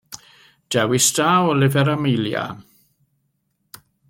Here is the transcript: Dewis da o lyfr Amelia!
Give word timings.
Dewis 0.75 1.07
da 1.17 1.29
o 1.49 1.53
lyfr 1.59 1.91
Amelia! 1.95 2.45